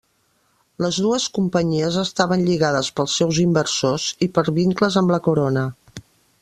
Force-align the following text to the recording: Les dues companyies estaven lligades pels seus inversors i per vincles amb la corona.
Les 0.85 0.97
dues 1.07 1.27
companyies 1.35 1.99
estaven 2.03 2.45
lligades 2.47 2.91
pels 3.01 3.19
seus 3.21 3.43
inversors 3.45 4.09
i 4.27 4.31
per 4.39 4.45
vincles 4.61 4.99
amb 5.03 5.15
la 5.17 5.21
corona. 5.29 5.71